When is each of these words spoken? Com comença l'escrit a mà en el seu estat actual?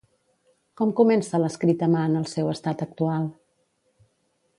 Com 0.79 0.93
comença 0.99 1.41
l'escrit 1.43 1.83
a 1.87 1.89
mà 1.95 2.01
en 2.11 2.15
el 2.21 2.25
seu 2.31 2.49
estat 2.55 2.81
actual? 2.87 3.29